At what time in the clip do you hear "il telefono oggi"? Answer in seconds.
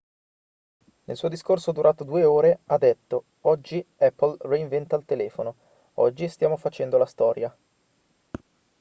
4.95-6.27